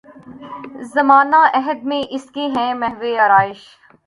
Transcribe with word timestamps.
زمانہ 0.93 1.41
عہد 1.53 1.83
میں 1.89 2.01
اس 2.09 2.25
کے 2.31 2.47
ہے 2.55 2.67
محو 2.75 3.15
آرایش 3.19 3.61